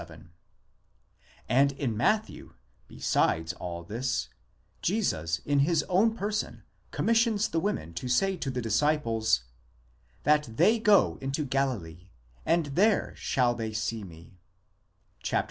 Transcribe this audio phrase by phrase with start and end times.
[0.01, 0.31] 7);
[1.47, 2.55] and in Matthew,
[2.87, 4.29] besides all this,
[4.81, 9.43] Jesus in his own person commissions the women to say to the disciples:
[10.23, 12.07] that they go into Galilee,
[12.47, 14.39] and there shall they see me
[15.23, 15.39] (xxviii.